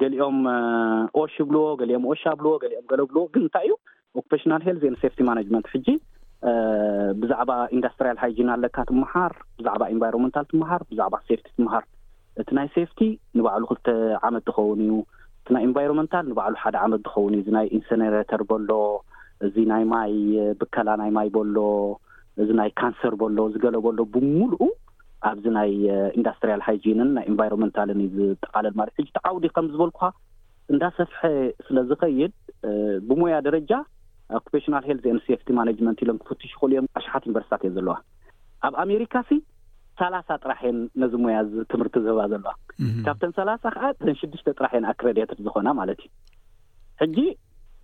ገሊኦም 0.02 0.38
ኦሽ 1.22 1.34
ብልዎ 1.48 1.62
ገሊኦም 1.82 2.04
ኦሻ 2.12 2.22
ኣብልዎ 2.34 2.52
ገሊኦም 2.64 2.86
ገለ 2.92 3.02
ብልዎ 3.10 3.24
ግ 3.34 3.42
እንታይ 3.44 3.66
እዩ 3.68 3.74
ኦክፔሽናል 4.22 4.62
ሄል 4.68 4.78
ዜነ 4.84 4.96
ሴፍቲ 5.02 5.20
ማናመንት 5.30 5.68
ሕጂ 5.74 5.88
ብዛዕባ 7.22 7.52
ኢንዳስትሪያል 7.76 8.18
ሃይጂን 8.24 8.50
ኣለካ 8.56 8.78
ትምሃር 8.92 9.34
ብዛዕባ 9.58 9.82
ኤንቫይሮንሜንታል 9.94 10.46
ትምሃር 10.52 10.82
ብዛዕባ 10.92 11.16
ሴፍቲ 11.28 11.48
ትምሃር 11.58 11.84
እቲ 12.42 12.50
ናይ 12.58 12.68
ሴፍቲ 12.76 13.00
ንባዕሉ 13.38 13.64
ክልተ 13.72 13.88
ዓመት 14.28 14.44
ዝኸውን 14.50 14.80
እዩ 14.86 14.94
እቲ 15.42 15.48
ናይ 15.56 15.64
ኤንቫይሮንመንታል 15.70 16.26
ንባዕሉ 16.32 16.56
ሓደ 16.64 16.76
ዓመት 16.86 17.02
ዝኸውን 17.08 17.34
እዩ 17.36 17.42
እዚናይ 17.44 17.68
ኢንስነሬተር 17.80 18.42
በሎ 18.52 18.72
እዚ 19.48 19.56
ናይ 19.74 19.84
ማይ 19.94 20.14
ብከላ 20.62 20.90
ናይ 21.02 21.12
ማይ 21.18 21.30
በሎ 21.36 21.58
እዚ 22.44 22.50
ናይ 22.62 22.70
ካንሰር 22.82 23.14
በሎ 23.22 23.38
ዝገለበሎ 23.56 23.98
ብምሉኡ 24.14 24.58
ኣብዚ 25.30 25.46
ናይ 25.58 25.72
ኢንዳስትሪያል 26.20 26.62
ሃይጂንን 26.68 27.10
ናይ 27.18 27.26
ኤንቫይሮመንታልን 27.32 28.00
ዩዝጠቃለል 28.06 28.74
ማር 28.80 28.90
ሕጂ 28.98 29.08
ተዓውዲ 29.18 29.46
ከም 29.56 29.68
ዝበልኩ 29.74 30.00
እንዳሰፍሐ 30.74 31.20
ስለ 31.66 31.78
ዝኸይድ 31.90 32.34
ብሞያ 33.10 33.36
ደረጃ 33.48 33.72
ኦክፔሽናል 34.42 34.84
ሄልት 34.90 35.06
ን 35.16 35.20
ሴፍቲ 35.28 35.48
ማነጅመንት 35.60 36.00
ኢሎም 36.04 36.20
ክፍቱሽ 36.24 36.52
ይኽእሉ 36.56 36.72
እዮም 36.74 36.86
ኣሽሓት 37.00 37.24
ዩኒቨርስቲታት 37.28 37.64
እዮም 37.66 37.76
ዘለዋ 37.80 37.96
ኣብ 38.68 38.74
ኣሜሪካ 38.84 39.16
ሲ 39.30 39.34
ሳላሳ 40.00 40.30
ጥራሕን 40.44 40.78
ነዚ 41.02 41.14
ሞያ 41.24 41.40
ትምህርቲ 41.72 41.96
ዝህባ 42.06 42.20
ዘለዋ 42.34 42.52
ካብተን 43.08 43.34
ሰላሳ 43.40 43.64
ከዓ 43.76 43.90
ን 44.08 44.12
ሽዱሽተ 44.22 44.50
ጥራሕን 44.60 44.88
ኣክሬዴትር 44.94 45.40
ዝኮና 45.48 45.68
ማለት 45.80 46.00
እዩ 46.06 46.12
ሕጂ 47.02 47.18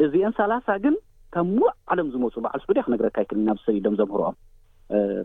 እዚአን 0.05 0.33
ሰላሳ 0.41 0.67
ግን 0.85 0.95
ካብ 1.35 1.47
ምዕ 1.57 1.69
ዓለም 1.93 2.07
ዝመፁ 2.15 2.35
በዓል 2.45 2.61
ሱዑድያክ 2.65 2.87
ነገረካ 2.93 3.17
ይክልናኣብ 3.25 3.57
ዝሰሊዶም 3.61 3.97
ዘምህሮኦም 3.99 4.35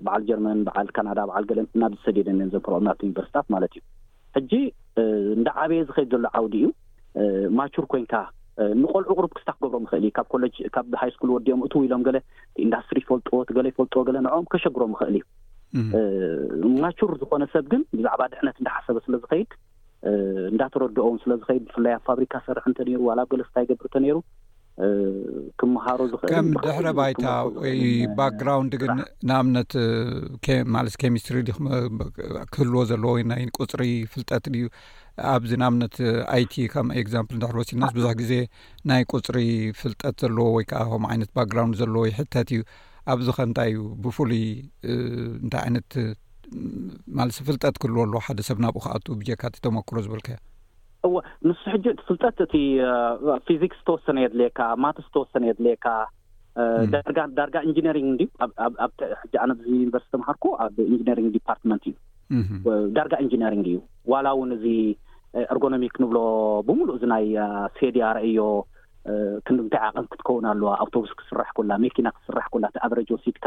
በዓል 0.07 0.23
ጀርመን 0.29 0.59
በዓል 0.69 0.89
ካናዳ 0.97 1.21
በዓል 1.29 1.45
ገለ 1.51 1.61
እናብ 1.77 1.93
ዝሰዴድንን 1.99 2.49
ዘንፈርኦም 2.55 2.87
ናቲ 2.89 2.99
ዩኒቨርስታት 3.07 3.47
ማለት 3.55 3.73
እዩ 3.77 3.83
ሕጂ 4.37 4.53
እንዳ 5.37 5.49
ዓብየ 5.65 5.83
ዝኸይድ 5.89 6.11
ዘሎ 6.17 6.27
ዓውዲ 6.41 6.55
እዩ 7.23 7.47
ማቹር 7.59 7.85
ኮይንካ 7.93 8.15
ንቆልዑ 8.81 9.11
ቅሩብ 9.19 9.31
ክስታ 9.37 9.51
ክገብሮም 9.57 9.85
ይኽእል 9.87 10.05
እዩ 10.07 10.11
ካብ 10.17 10.27
ኮለጅ 10.35 10.57
ካብሃይስኩል 10.75 11.31
ወዲኦም 11.37 11.61
ምእትው 11.63 11.85
ኢሎም 11.87 12.03
ገለ 12.09 12.19
ኢንዳስትሪ 12.65 12.99
ይፈልጥዎ 13.05 13.39
ገለ 13.57 13.67
ይፈልጥዎ 13.73 14.01
ገለ 14.09 14.17
ንኦም 14.27 14.45
ከሸግሮም 14.53 14.93
ይኽእል 14.97 15.17
እዩ 16.57 16.63
ማቹር 16.85 17.13
ዝኮነ 17.23 17.45
ሰብ 17.55 17.65
ግን 17.73 17.83
ብዛዕባ 17.97 18.23
ድሕነት 18.33 18.57
እንዳሓሰበ 18.63 18.97
ስለ 19.07 19.15
ዝኸይድ 19.23 19.51
እንዳተረድኦም 20.53 21.17
ስለዝኸድ 21.23 21.63
ብፍላይ 21.69 21.93
ኣብ 21.99 22.03
ፋብሪካ 22.09 22.35
ሰርሕ 22.47 22.65
እንተ 22.71 22.79
ነይሩ 22.89 22.99
ዋላኣብ 23.11 23.29
ገለስታይ 23.33 23.65
ገብር 23.71 23.87
እንተ 23.89 23.97
ነይሩ 24.05 24.17
ክምሃሮልከም 25.61 26.47
ድሕሪ 26.65 26.87
ባይታ 26.99 27.25
ወይ 27.63 27.81
ባክግራውንድ 28.19 28.73
ግን 28.83 28.95
ንኣብነት 29.29 29.73
ማለስ 30.77 30.95
ኬሚስትሪ 31.03 31.39
ክህልዎ 32.55 32.81
ዘለዎ 32.91 33.13
ወናይ 33.19 33.45
ቁፅሪ 33.59 33.83
ፍልጠት 34.13 34.47
ዩ 34.63 34.69
ኣብዚ 35.35 35.51
ንኣብነት 35.63 35.97
ኣይቲ 36.37 36.55
ከም 36.73 36.89
ኤግዛምፕል 37.03 37.37
ድሕር 37.43 37.59
ወሲድናስ 37.61 37.93
ብዙሕ 37.99 38.13
ግዜ 38.21 38.33
ናይ 38.91 39.03
ቁፅሪ 39.15 39.39
ፍልጠት 39.83 40.17
ዘለዎ 40.25 40.47
ወይ 40.57 40.67
ከዓ 40.73 40.83
ከም 40.93 41.07
ዓይነት 41.11 41.31
ባክግራውንድ 41.39 41.77
ዘለዎ 41.83 42.03
ሕተት 42.19 42.51
እዩ 42.57 42.63
ኣብዚ 43.15 43.27
ኸ 43.37 43.47
ንታይ 43.51 43.71
እዩ 43.75 43.85
ብፍሉይ 44.07 44.43
እንታይ 45.45 45.63
ዓይነት 45.67 45.91
ማለስ 47.21 47.39
ፍልጠት 47.51 47.77
ክህልዎ 47.85 48.03
ኣለዎ 48.07 48.23
ሓደ 48.27 48.41
ሰብ 48.49 48.59
ናብኡ 48.67 48.83
ከኣቱ 48.87 49.07
ብጀካ 49.23 49.43
ቲ 49.55 49.65
ተመክሮ 49.69 49.97
ዝበልከዩ 50.07 50.37
እወ 51.07 51.15
ንስ 51.49 51.61
ሕጂ 51.73 51.85
እቲ 51.93 52.01
ፍልጠት 52.09 52.37
እቲ 52.45 52.55
ፊዚክስ 53.49 53.79
ዝተወሰነ 53.81 54.19
የድሌየካ 54.25 54.61
ማትስ 54.83 55.07
ዝተወሰነ 55.09 55.43
የድሌየካ 55.51 55.87
ዳርጋ 57.39 57.55
ኢንጂነሪንግ 57.69 58.19
ሕጂኣነዚ 59.25 59.61
ዩኒቨርስቲ 59.81 60.09
ተምሃርኮ 60.17 60.45
ኣብ 60.65 60.77
ኢንጂነሪንግ 60.91 61.31
ዲፓርትመንት 61.37 61.85
እዩ 61.91 61.95
ዳርጋ 62.99 63.15
ኢንጂነሪንግ 63.25 63.67
እዩ 63.73 63.79
ዋላ 64.13 64.27
እውን 64.37 64.51
እዚ 64.57 64.67
ኤርጎኖሚክ 65.53 65.95
ንብሎ 66.03 66.19
ብምሉእ 66.69 66.97
እዚ 66.99 67.05
ናይ 67.15 67.25
ሴድያ 67.79 68.05
ርእዮ 68.19 68.39
ክንዲምታይ 69.47 69.81
ዓቐን 69.89 70.07
ክትከውን 70.13 70.45
ኣለዋ 70.53 70.71
ኣውቶቡስ 70.85 71.11
ክስራሕ 71.19 71.49
ኩላ 71.57 71.71
ሜኪና 71.85 72.09
ክስራሕ 72.19 72.47
ኩላ 72.55 72.65
እቲኣብሬጅ 72.73 73.09
ወሲድካ 73.15 73.47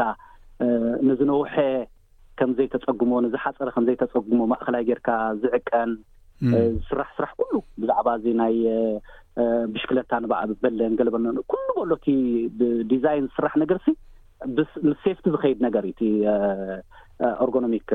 ንዝነውሐ 1.06 1.54
ከምዘይተፀግሞ 2.40 3.12
ንዝሓፀረ 3.26 3.68
ከምዘይተፀግሞ 3.76 4.38
ማእከላይ 4.52 4.82
ጌርካ 4.90 5.08
ዝዕቀን 5.44 5.90
ዝስራሕ 6.50 7.08
ስራሕ 7.16 7.30
ኩሉ 7.40 7.52
ብዛዕባ 7.82 8.08
እዚ 8.18 8.26
ናይ 8.40 8.54
ብሽክለታ 9.74 10.12
ንባኣ 10.24 10.42
ብበለን 10.50 10.92
ገለበሎ 11.00 11.40
ኩሉ 11.52 11.66
በሎቲ 11.78 12.06
ብዲዛይን 12.58 13.24
ዝስራሕ 13.30 13.52
ነገር 13.62 13.78
ሲ 13.84 13.90
ንሴፍቲ 14.88 15.24
ዝኸይድ 15.34 15.58
ነገር 15.66 15.84
ዩቲ 15.90 16.02
ኦርጋኖሚክ 17.44 17.88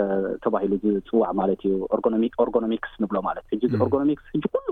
ተባሂሉ 0.46 0.72
ዝፅዋዕ 0.86 1.30
ማለት 1.42 1.62
እዩ 1.68 1.76
ኦርጋኖሚክስ 2.48 2.94
ንብሎ 3.04 3.18
ማለት 3.30 3.46
እ 3.56 3.60
ሕ 3.66 3.70
ዚ 3.74 3.80
ኦርጋኖሚክስ 3.86 4.26
ሕጂ 4.34 4.44
ኩሉ 4.56 4.68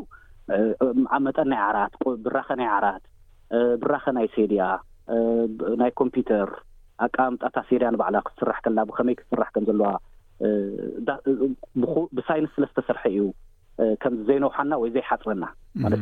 ዓብ 1.17 1.21
መጠን 1.27 1.47
ናይ 1.53 1.61
ዓራት 1.67 1.93
ብራኸ 2.25 2.49
ናይ 2.61 2.69
ዓራት 2.79 3.03
ብራኸ 3.83 4.05
ናይ 4.17 4.27
ሴድያ 4.35 4.63
ናይ 5.81 5.91
ኮምፒተር 6.01 6.49
ኣቃምጣታ 7.05 7.57
ሴድያ 7.69 7.87
ንባዕላ 7.95 8.17
ክስራሕ 8.27 8.57
ከላ 8.65 8.79
ብከመይ 8.89 9.15
ክስራሕ 9.21 9.47
ከም 9.55 9.63
ዘለዋ 9.69 9.87
ብሳይንስ 12.17 12.51
ስለዝተሰርሐ 12.57 13.03
እዩ 13.13 13.21
ከም 14.03 14.13
ዘይነውሓና 14.27 14.73
ወይ 14.81 14.89
ዘይሓፅረና 14.95 15.45
ማለት 15.83 16.01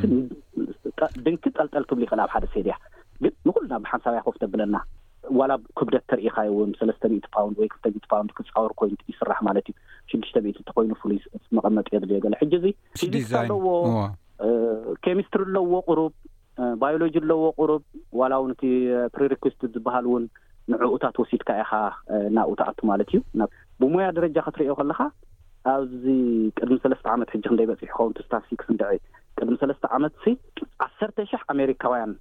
ድንኪ 1.26 1.44
ጠልጠል 1.58 1.84
ክብሉ 1.90 2.02
ይኽእል 2.06 2.22
ኣብ 2.26 2.32
ሓደ 2.36 2.46
ሰድያ 2.56 2.76
ግን 3.24 3.34
ንኩሉና 3.48 3.76
ብሓንሳብ 3.84 4.14
ይኮፍ 4.20 4.36
ተብለና 4.44 4.76
ዋላ 5.40 5.52
ክብደት 5.78 6.04
ተርኢካይእውን 6.12 6.70
ሰለስተዒት 6.80 7.26
ፓውንድ 7.36 7.58
ወይ 7.62 7.68
ክተ 7.74 7.84
ፓንድ 8.12 8.30
ክፃወር 8.38 8.72
ኮይኑ 8.80 8.96
ይስራሕ 9.12 9.38
ማለት 9.48 9.66
እዩ 9.72 9.76
ሽዱሽተት 10.12 10.58
እተኮይኑ 10.62 10.92
ፍሉይ 11.02 11.20
መቐመጢ 11.58 11.88
የግልየገለ 11.96 12.36
ሕጂ 12.42 12.54
ዙ 13.30 13.44
ለዎ 13.52 13.68
ኬሚስትሪ 15.06 15.44
ለዎ 15.58 15.74
ቁሩብ 15.90 16.12
ባዮሎጂ 16.82 17.16
ኣለዎ 17.24 17.42
ቁሩብ 17.60 17.82
ዋላ 18.20 18.34
እውቲ 18.42 18.62
ፕሪስት 19.16 19.62
ዝበሃል 19.74 20.06
እውን 20.10 20.24
ንዕኡታት 20.72 21.16
ወሲድካ 21.22 21.50
ኢኻ 21.64 21.72
ናብኡ 22.38 22.52
ትኣቱ 22.62 22.80
ማለት 22.92 23.08
እዩ 23.14 23.20
ብሞያ 23.82 24.08
ደረጃ 24.18 24.38
ክትሪዮ 24.48 24.74
ከለካ 24.80 25.00
ኣብዚ 25.72 26.04
ቅድሚ 26.58 26.76
ሰለስተ 26.84 27.06
ዓመት 27.16 27.30
ሕጂ 27.34 27.44
ክንደይ 27.50 27.68
በፂሑ 27.72 27.90
ከውን 27.96 28.12
ስታሲክስንደዐ 28.26 28.92
ቅድሚ 29.40 29.56
ሰለስተ 29.64 29.84
ዓመት 29.98 30.14
ዓሰርተ 30.86 31.18
ሽሕ 31.32 31.42
ኣሜሪካውያን 31.54 32.12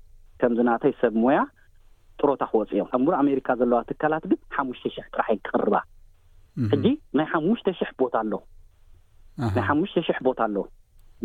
ከምዝናተይ 0.40 0.92
ሰብ 1.02 1.14
ሞያ 1.25 1.38
ጥሮታ 2.21 2.42
ክወፅ 2.50 2.71
እዮም 2.75 2.88
ኣምሮ 2.97 3.12
ኣሜሪካ 3.23 3.49
ዘለዋ 3.61 3.78
ትካላት 3.90 4.25
ግን 4.30 4.40
ሓሙሽተ 4.57 4.85
ሽሕ 4.97 5.07
ጥራሕ 5.14 5.28
እን 5.35 5.40
ክቅርባ 5.47 5.76
ሕጂ 6.73 6.87
ናይ 7.18 7.26
ሓሙሽተ 7.33 7.66
ሽሕ 7.80 7.90
ቦታ 8.02 8.14
ኣለ 8.25 8.33
ናይ 9.57 9.64
ሓሙሽተ 9.68 9.99
ሽሕ 10.09 10.18
ቦታ 10.28 10.40
ኣለ 10.49 10.57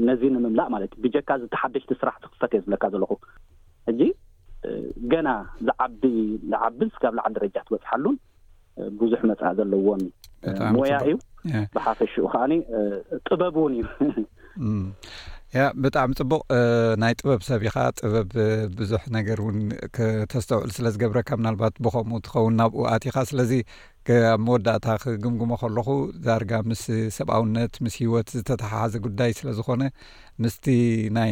ነዚ 0.07 0.21
ንምምላእ 0.35 0.69
ማለት 0.75 0.91
እዩ 0.95 1.01
ብጀካ 1.05 1.29
ዝተሓደሽቲ 1.41 1.91
ስራሕ 2.01 2.15
ክስተትዮ 2.29 2.59
ዝብለካ 2.63 2.85
ዘለኹ 2.93 3.11
ሕጂ 3.89 4.01
ገና 5.11 5.29
ዝዓቢ 5.67 6.03
ዝዓቢ 6.51 6.79
ካብ 7.03 7.13
ላዕል 7.19 7.33
ደረጃ 7.37 7.55
ትበፅሓሉን 7.65 8.15
ብዙሕ 8.99 9.19
መጽእ 9.31 9.53
ዘለዎም 9.59 10.01
ሞያ 10.75 10.95
እዩ 11.09 11.15
ብሓፈሹኡ 11.75 12.25
ከዓኒ 12.33 12.53
ጥበብ 13.27 13.55
እውን 13.61 13.73
እዩ 13.79 15.67
ብጣዕሚ 15.83 16.11
ፅቡቅ 16.19 16.41
ናይ 17.01 17.13
ጥበብ 17.19 17.41
ሰብ 17.47 17.61
ኢኻ 17.69 17.75
ጥበብ 17.99 18.29
ብዙሕ 18.77 19.01
ነገር 19.17 19.37
እውን 19.43 19.57
ተስተውዕሉ 20.31 20.69
ስለ 20.77 20.87
ዝገብረካ 20.93 21.29
ምናልባት 21.39 21.75
ብከምኡ 21.85 22.19
ትኸውን 22.27 22.55
ናብኡ 22.59 22.81
ኣቲኻ 22.95 23.15
ስለዚ 23.31 23.51
ኣብ 24.31 24.39
መወዳእታ 24.45 24.87
ክግምግሞ 25.03 25.51
ከለኹ 25.61 25.87
ዳርጋ 26.27 26.51
ምስ 26.69 26.81
ሰብኣውነት 27.17 27.75
ምስ 27.85 27.95
ሂወት 28.05 28.31
ዝተተሓሓዘ 28.37 28.93
ጉዳይ 29.05 29.31
ስለዝኮነ 29.39 29.83
ምስቲ 30.45 30.65
ናይ 31.17 31.31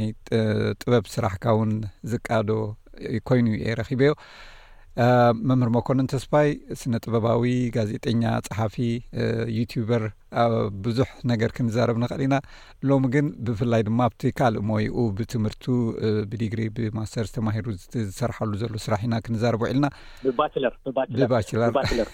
ጥበብ 0.82 1.06
ስራሕካ 1.16 1.46
ውን 1.60 1.74
ዝቃዶ 2.14 2.50
ኮይኑ 3.30 3.48
እየ 3.58 3.76
ረኺበ 3.82 4.02
ዮ 4.10 4.14
መምህር 5.50 5.70
መኮንን 5.76 6.08
ተስፋይ 6.14 6.50
ስነ 6.80 6.96
ጥበባዊ 7.04 7.44
ጋዜጠኛ 7.76 8.24
ፀሓፊ 8.48 8.76
ዩትበር 9.58 10.04
ብዙሕ 10.86 11.10
ነገር 11.32 11.50
ክንዛረብ 11.58 11.98
ንኽእል 12.02 12.22
ኢና 12.26 12.36
ሎሚ 12.90 13.04
ግን 13.14 13.28
ብፍላይ 13.48 13.82
ድማ 13.88 14.00
ኣብቲ 14.10 14.24
ካልእ 14.40 14.64
ሞይኡ 14.70 15.06
ብትምህርቱ 15.20 15.64
ብዲግሪ 16.32 16.62
ብማስተር 16.80 17.28
ዝተማሂሩ 17.32 17.68
ዝሰርሓሉ 18.08 18.52
ዘሎ 18.64 18.74
ስራሕ 18.86 19.02
ኢና 19.08 19.16
ክንዛርቡ 19.28 19.62
ዒልናብባቸለር 19.72 22.10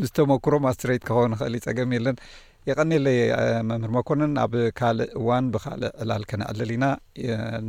ምዝተመክሮ 0.00 0.54
ማስተሬት 0.68 1.04
ክኸውን 1.10 1.36
ክእል 1.42 1.56
ፀገም 1.66 1.92
የለን 1.96 2.18
የቐኒለ 2.70 3.06
መምህር 3.68 3.90
መኮንን 3.98 4.32
ኣብ 4.46 4.54
ካልእ 4.78 5.10
እዋን 5.20 5.44
ብካልእ 5.52 5.92
ዕላል 6.04 6.24
ከነዕልል 6.30 6.72
ኢና 6.78 6.86